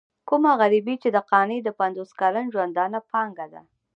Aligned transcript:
کومه 0.29 0.51
غريبي 0.61 0.95
چې 1.03 1.09
د 1.15 1.17
قانع 1.31 1.57
د 1.63 1.69
پنځوس 1.79 2.11
کلن 2.19 2.45
ژوندانه 2.53 2.99
پانګه 3.11 3.45
ده. 3.53 3.61